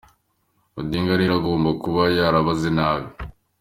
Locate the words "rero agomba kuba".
1.19-2.03